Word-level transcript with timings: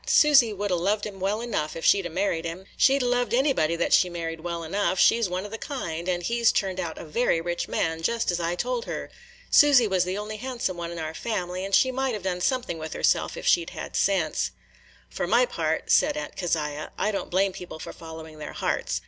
Susy 0.07 0.51
would 0.51 0.71
'a' 0.71 0.75
loved 0.75 1.05
him 1.05 1.19
well 1.19 1.41
enough 1.41 1.75
if 1.75 1.85
she 1.85 2.01
'd 2.01 2.07
'a' 2.07 2.09
married 2.09 2.43
him. 2.43 2.65
She 2.75 2.97
'd 2.97 3.03
'a' 3.03 3.05
loved 3.05 3.35
anybody 3.35 3.75
that 3.75 3.93
she 3.93 4.09
married 4.09 4.39
well 4.39 4.63
enough,– 4.63 4.99
she 4.99 5.19
's 5.21 5.29
one 5.29 5.45
of 5.45 5.51
the 5.51 5.59
kind; 5.59 6.09
and 6.09 6.23
he 6.23 6.43
's 6.43 6.51
turned 6.51 6.79
out 6.79 6.97
a 6.97 7.05
very 7.05 7.39
rich 7.39 7.67
man, 7.67 8.01
just 8.01 8.31
as 8.31 8.39
I 8.39 8.55
told 8.55 8.85
her. 8.85 9.11
Susy 9.51 9.87
was 9.87 10.03
the 10.03 10.17
only 10.17 10.37
handsome 10.37 10.75
one 10.75 10.89
in 10.89 10.97
our 10.97 11.13
family, 11.13 11.63
and 11.63 11.75
she 11.75 11.91
might 11.91 12.13
have 12.15 12.23
done 12.23 12.41
something 12.41 12.79
with 12.79 12.93
herself 12.93 13.37
if 13.37 13.45
she 13.45 13.63
'd 13.63 13.73
had 13.75 13.95
sense." 13.95 14.49
"For 15.07 15.27
my 15.27 15.45
part," 15.45 15.91
said 15.91 16.17
Aunt 16.17 16.35
Keziah, 16.35 16.91
"I 16.97 17.11
can't 17.11 17.29
blame 17.29 17.53
people 17.53 17.77
for 17.77 17.93
following 17.93 18.39
their 18.39 18.53
hearts. 18.53 18.99